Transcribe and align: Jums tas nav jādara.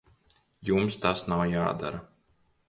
Jums 0.69 0.97
tas 1.03 1.21
nav 1.33 1.45
jādara. 1.53 2.01